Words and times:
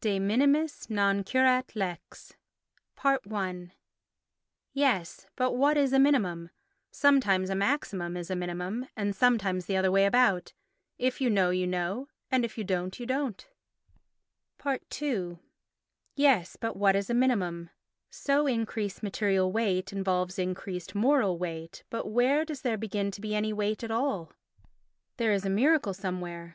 De 0.00 0.18
Minimis 0.18 0.88
non 0.88 1.22
Curat 1.22 1.76
Lex 1.76 2.32
i 3.04 3.60
Yes, 4.72 5.26
but 5.36 5.52
what 5.56 5.76
is 5.76 5.92
a 5.92 5.98
minimum? 5.98 6.48
Sometimes 6.90 7.50
a 7.50 7.54
maximum 7.54 8.16
is 8.16 8.30
a 8.30 8.34
minimum, 8.34 8.86
and 8.96 9.14
sometimes 9.14 9.66
the 9.66 9.76
other 9.76 9.92
way 9.92 10.06
about. 10.06 10.54
If 10.96 11.20
you 11.20 11.28
know 11.28 11.50
you 11.50 11.66
know, 11.66 12.08
and 12.30 12.46
if 12.46 12.56
you 12.56 12.64
don't 12.64 12.98
you 12.98 13.04
don't. 13.04 13.46
ii 15.02 15.38
Yes, 16.16 16.56
but 16.58 16.78
what 16.78 16.96
is 16.96 17.10
a 17.10 17.14
minimum? 17.14 17.68
So 18.08 18.46
increased 18.46 19.02
material 19.02 19.52
weight 19.52 19.92
involves 19.92 20.38
increased 20.38 20.94
moral 20.94 21.36
weight, 21.36 21.84
but 21.90 22.06
where 22.10 22.46
does 22.46 22.62
there 22.62 22.78
begin 22.78 23.10
to 23.10 23.20
be 23.20 23.34
any 23.34 23.52
weight 23.52 23.84
at 23.84 23.90
all? 23.90 24.32
There 25.18 25.32
is 25.34 25.44
a 25.44 25.50
miracle 25.50 25.92
somewhere. 25.92 26.52